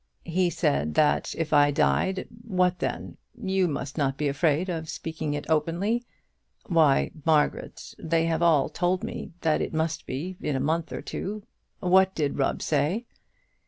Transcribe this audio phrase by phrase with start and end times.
[0.25, 3.17] He said, that if I died what then?
[3.39, 6.03] You must not be afraid of speaking of it openly.
[6.65, 11.03] Why, Margaret, they have all told me that it must be in a month or
[11.03, 11.43] two.
[11.81, 13.05] What did Rubb say?"